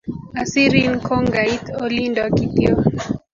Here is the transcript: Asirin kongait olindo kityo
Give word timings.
Asirin 0.41 0.93
kongait 1.07 1.65
olindo 1.83 2.23
kityo 2.37 2.73